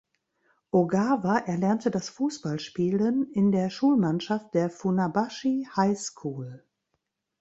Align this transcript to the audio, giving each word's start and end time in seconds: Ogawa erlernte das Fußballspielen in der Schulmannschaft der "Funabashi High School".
Ogawa 0.71 1.37
erlernte 1.45 1.91
das 1.91 2.09
Fußballspielen 2.09 3.31
in 3.33 3.51
der 3.51 3.69
Schulmannschaft 3.69 4.51
der 4.55 4.71
"Funabashi 4.71 5.67
High 5.75 5.95
School". 5.95 6.65